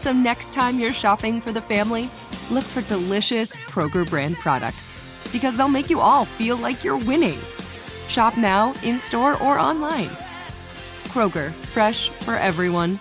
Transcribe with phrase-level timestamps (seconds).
[0.00, 2.08] So next time you're shopping for the family,
[2.50, 7.38] look for delicious Kroger brand products because they'll make you all feel like you're winning.
[8.08, 10.08] Shop now, in store, or online.
[11.08, 12.98] Kroger, fresh for everyone.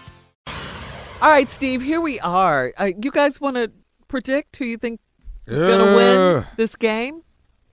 [1.22, 2.74] All right, Steve, here we are.
[2.78, 3.72] Uh, you guys want to
[4.10, 5.00] predict who you think
[5.48, 7.24] is going to win this game?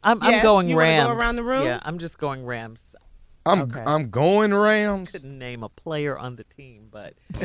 [0.04, 1.20] I'm, I'm going you wanna go Rams.
[1.20, 1.64] around the room?
[1.64, 2.94] Yeah, I'm just going Rams.
[3.44, 3.82] I'm Okay.
[3.84, 5.10] I'm going Rams.
[5.10, 7.14] Couldn't name a player on the team, but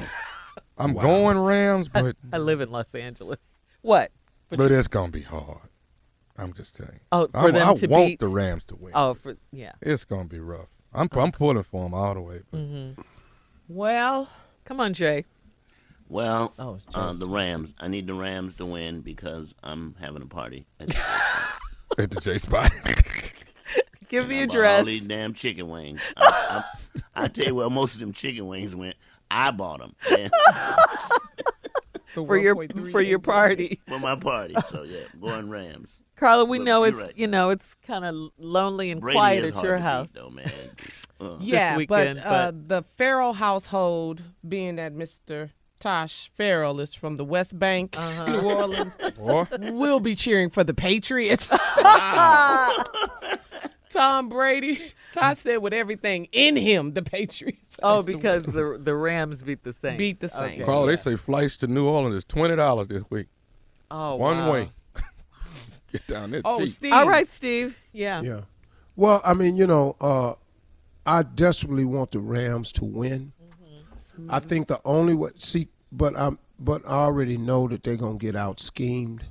[0.84, 3.40] I'm going Rams, but I live in Los Angeles.
[3.82, 4.12] What?
[4.50, 5.70] but it's gonna be hard.
[6.38, 7.00] I'm just telling you.
[7.12, 8.92] Oh, for I, them I to want beat- the Rams to win.
[8.96, 9.74] Oh, for yeah.
[9.82, 10.68] It's gonna be rough.
[10.94, 12.42] I'm I'm pulling for them all the way.
[12.52, 13.02] But Mm-hmm.
[13.68, 14.28] Well,
[14.66, 15.26] Come on, Jay.
[16.10, 17.74] Well, Oh, uh, the Rams.
[17.80, 20.68] I need the Rams to win because I'm having a party.
[20.80, 20.98] At the
[22.04, 22.72] at the J spot.
[24.10, 24.80] Give me the I address.
[24.80, 26.02] All these damn chicken wings.
[26.18, 26.64] I,
[27.16, 28.96] I, I tell you where most of them chicken wings went.
[29.32, 29.96] I bought them
[32.14, 33.80] for your for your party.
[33.88, 34.56] for my party.
[34.70, 36.02] So yeah, I'm going Rams.
[36.18, 37.14] Carla, we Look, know it's right.
[37.18, 39.84] you know it's kind of lonely and Brady quiet is at hard your to beat,
[39.84, 40.12] house.
[40.12, 40.52] though, man.
[41.22, 45.52] Uh, yeah, weekend, but, uh, the Farrell household, being that Mr.
[45.78, 48.26] Tosh Farrell is from the West Bank, Uh-huh.
[48.26, 51.54] New Orleans, Boy, will be cheering for the Patriots.
[53.92, 54.80] Tom Brady.
[55.14, 57.78] Tosh said with everything in him, the Patriots.
[57.84, 58.56] Oh, because win.
[58.56, 59.98] the the Rams beat the Saints.
[59.98, 60.56] Beat the Saints.
[60.56, 60.64] Okay.
[60.64, 63.28] Carl, they say flights to New Orleans is twenty dollars this week,
[63.90, 64.54] Oh, one wow.
[64.54, 64.70] way.
[65.92, 66.70] Get down there Oh, cheap.
[66.70, 66.94] Steve.
[66.94, 67.78] All right, Steve.
[67.92, 68.22] Yeah.
[68.22, 68.42] Yeah.
[68.96, 70.34] Well, I mean, you know, uh,
[71.06, 73.34] I desperately want the Rams to win.
[74.30, 78.18] I think the only way, see, but I'm, but I already know that they're gonna
[78.20, 79.26] get out schemed.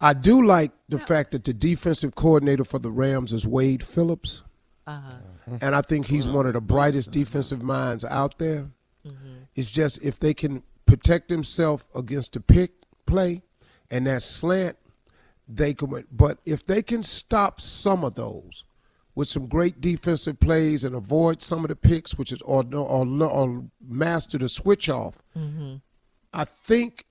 [0.00, 4.42] I do like the fact that the defensive coordinator for the Rams is Wade Phillips,
[4.86, 5.58] uh-huh.
[5.60, 8.70] and I think he's one of the brightest defensive minds out there.
[9.06, 9.34] Mm-hmm.
[9.54, 12.72] It's just if they can protect himself against the pick
[13.06, 13.42] play
[13.90, 14.76] and that slant,
[15.48, 16.06] they can win.
[16.10, 18.64] But if they can stop some of those
[19.14, 23.06] with some great defensive plays and avoid some of the picks, which is or or,
[23.06, 25.76] or master the switch off, mm-hmm.
[26.32, 27.06] I think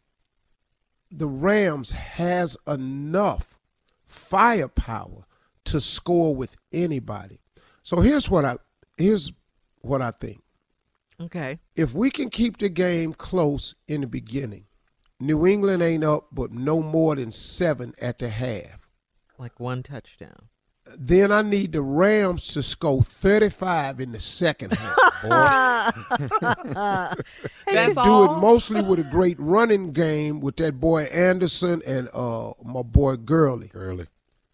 [1.18, 3.58] the Rams has enough
[4.06, 5.26] firepower
[5.66, 7.40] to score with anybody.
[7.84, 8.58] So here's what I
[8.98, 9.32] here's
[9.82, 10.42] what I think.
[11.20, 11.60] Okay.
[11.76, 14.66] If we can keep the game close in the beginning,
[15.20, 18.90] New England ain't up but no more than seven at the half.
[19.38, 20.50] Like one touchdown.
[20.98, 25.06] Then I need the Rams to score 35 in the second half.
[27.66, 28.38] That's do all.
[28.38, 33.16] it mostly with a great running game with that boy Anderson and uh my boy
[33.18, 33.72] Gurley.
[33.74, 34.08] Early.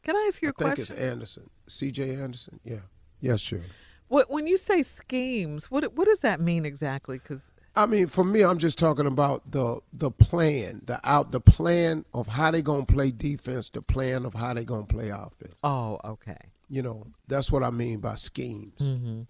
[0.04, 0.72] Can I ask you a I question?
[0.72, 1.50] I think it's Anderson.
[1.68, 2.16] C.J.
[2.16, 2.60] Anderson.
[2.64, 2.80] Yeah.
[3.20, 3.62] Yes, sure.
[4.08, 7.18] What, when you say schemes, what what does that mean exactly?
[7.18, 11.40] Because I mean, for me, I'm just talking about the the plan, the out, the
[11.40, 15.56] plan of how they gonna play defense, the plan of how they gonna play offense.
[15.64, 16.38] oh, okay.
[16.70, 18.80] You know, that's what I mean by schemes.
[18.80, 19.22] Mm-hmm.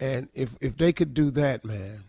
[0.00, 2.04] And if if they could do that, man,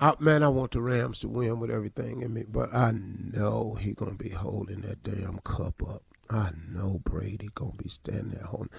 [0.00, 2.44] I, man, I want the Rams to win with everything in me.
[2.48, 6.02] But I know he gonna be holding that damn cup up.
[6.30, 8.70] I know Brady gonna be standing there holding.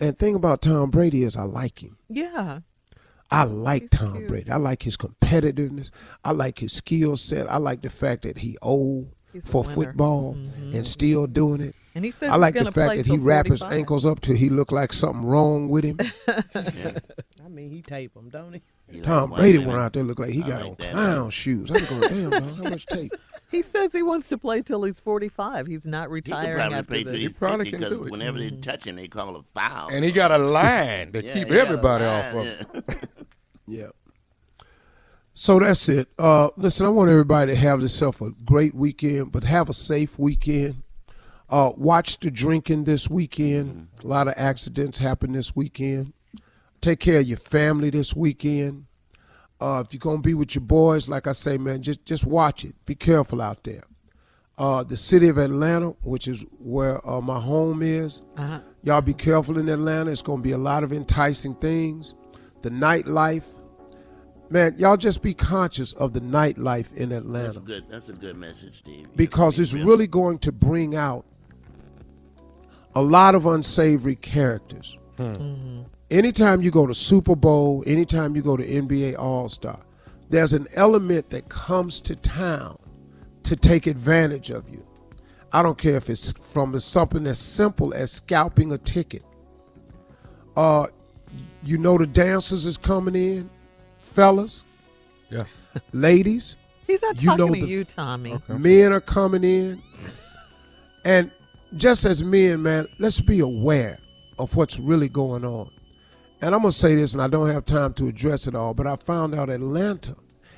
[0.00, 1.98] And thing about Tom Brady is I like him.
[2.08, 2.60] Yeah.
[3.30, 4.28] I like He's Tom cute.
[4.28, 4.50] Brady.
[4.50, 5.90] I like his competitiveness.
[6.24, 7.50] I like his skill set.
[7.50, 9.74] I like the fact that he old He's for winner.
[9.74, 10.74] football Mhm.
[10.74, 11.74] and still doing it.
[11.94, 14.36] And he says I like the fact that he till wrap his ankles up till
[14.36, 15.98] he look like something wrong with him.
[16.54, 18.62] I mean, he tape them, don't he?
[18.90, 19.72] He Tom white Brady women.
[19.74, 20.92] went out there look like he I got like on that.
[20.92, 21.70] clown shoes.
[21.70, 23.12] I'm going, damn, dog, how much tape?
[23.50, 25.66] He says he wants to play till he's 45.
[25.66, 26.46] He's not retiring.
[26.46, 29.08] He could retiring probably after play till he's 50 because whenever they touch him, they
[29.08, 29.88] call a foul.
[29.90, 32.72] And he got a line to Yeah, keep he got a everybody line, off of
[32.74, 32.84] him.
[32.86, 32.94] yeah.
[33.70, 33.88] Yeah.
[35.34, 36.08] So that's it.
[36.18, 40.18] Uh, listen, I want everybody to have themselves a great weekend, but have a safe
[40.18, 40.82] weekend.
[41.48, 43.88] Uh, watch the drinking this weekend.
[44.02, 46.12] A lot of accidents happen this weekend.
[46.80, 48.86] Take care of your family this weekend.
[49.60, 52.64] Uh, if you're gonna be with your boys, like I say, man, just just watch
[52.64, 52.74] it.
[52.86, 53.82] Be careful out there.
[54.56, 58.60] Uh, the city of Atlanta, which is where uh, my home is, Uh-huh.
[58.82, 60.10] y'all be careful in Atlanta.
[60.10, 62.14] It's gonna be a lot of enticing things.
[62.62, 63.44] The nightlife,
[64.50, 67.46] man, y'all just be conscious of the nightlife in Atlanta.
[67.46, 67.84] That's Atlanta good.
[67.88, 69.08] That's a good message, Steve.
[69.16, 71.24] Because have it's to really going to bring out
[72.96, 74.96] a lot of unsavory characters.
[76.10, 79.78] Anytime you go to Super Bowl, anytime you go to NBA All Star,
[80.30, 82.78] there's an element that comes to town
[83.42, 84.84] to take advantage of you.
[85.52, 89.22] I don't care if it's from something as simple as scalping a ticket.
[90.56, 90.86] Uh,
[91.62, 93.50] you know the dancers is coming in,
[94.00, 94.62] fellas,
[95.30, 95.44] Yeah.
[95.92, 96.56] ladies.
[96.86, 98.38] He's not You talking know to the- you, Tommy.
[98.48, 99.82] Men are coming in.
[101.04, 101.30] And
[101.76, 103.98] just as men, man, let's be aware
[104.38, 105.70] of what's really going on.
[106.40, 108.72] And I'm going to say this, and I don't have time to address it all,
[108.74, 110.14] but I found out Atlanta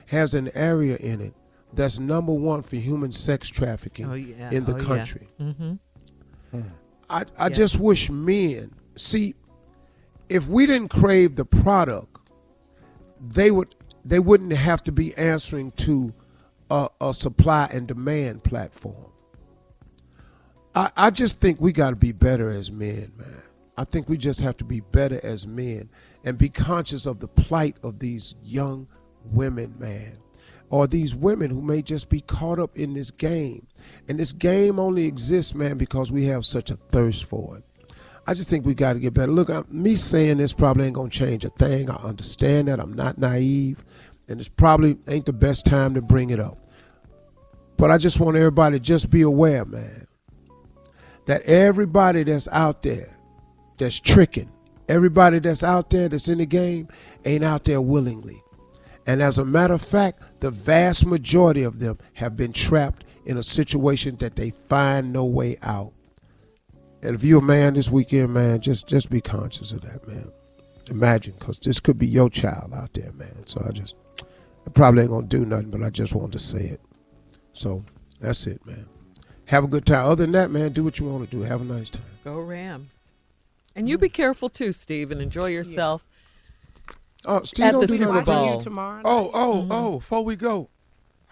[0.07, 1.35] has an area in it
[1.73, 4.51] that's number one for human sex trafficking Oh, yeah.
[4.51, 4.85] in the Oh, yeah.
[4.85, 5.29] country.
[5.41, 6.61] Mm-hmm.
[7.09, 7.49] I, I Yeah.
[7.49, 9.35] just wish men see
[10.29, 12.19] if we didn't crave the product,
[13.21, 13.75] they would
[14.05, 16.13] they wouldn't have to be answering to
[16.71, 19.11] a, a supply and demand platform.
[20.75, 23.43] I, I just think we got to be better as men, man.
[23.81, 25.89] I think we just have to be better as men
[26.23, 28.87] and be conscious of the plight of these young
[29.25, 30.19] women, man,
[30.69, 33.67] or these women who may just be caught up in this game.
[34.07, 37.65] And this game only exists, man, because we have such a thirst for it.
[38.27, 39.33] I just think we got to get better.
[39.33, 41.89] Look, I, me saying this probably ain't gonna change a thing.
[41.89, 42.81] I understand that.
[42.81, 43.83] I'm not naive,
[44.29, 46.59] and it's probably ain't the best time to bring it up.
[47.79, 50.07] But I just want everybody to just be aware, man,
[51.25, 53.17] that everybody that's out there
[53.81, 54.51] that's tricking,
[54.89, 56.89] everybody that's out there that's in the game
[57.25, 58.41] ain't out there willingly.
[59.07, 63.39] And as a matter of fact, the vast majority of them have been trapped in
[63.39, 65.93] a situation that they find no way out.
[67.03, 70.31] And if you're a man this weekend, man, just just be conscious of that, man.
[70.91, 73.47] Imagine, because this could be your child out there, man.
[73.47, 76.65] So I just, I probably ain't gonna do nothing, but I just wanted to say
[76.65, 76.81] it.
[77.55, 77.85] So
[78.21, 78.87] that's it, man.
[79.47, 80.07] Have a good time.
[80.07, 81.43] Other than that, man, do what you want to do.
[81.43, 82.03] Have a nice time.
[82.23, 83.00] Go Rams.
[83.77, 86.05] And you be careful too, Steve, and enjoy yourself.
[87.25, 88.35] Oh, Steve, At don't the do Super nothing.
[88.35, 88.55] Bowl.
[88.55, 89.03] You tomorrow.
[89.05, 89.73] Oh, oh, Mm-hmm.
[89.73, 89.99] oh!
[89.99, 90.71] Before we go,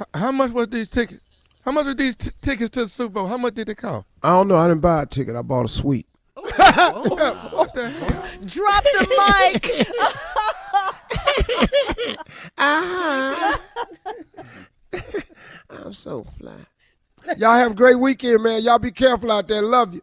[0.01, 1.21] h- how much was these tickets?
[1.65, 3.27] How much were these t- tickets to the Super Bowl?
[3.27, 4.07] How much did they cost?
[4.23, 4.57] I don't know.
[4.57, 5.35] I didn't buy a ticket.
[5.37, 6.07] I bought a suite.
[6.37, 8.29] What the hell?
[8.45, 9.89] Drop the mic.
[15.71, 16.53] I'm so fly.
[17.37, 18.63] Y'all have a great weekend, man.
[18.63, 19.63] Y'all be careful out there.
[19.63, 20.03] Love you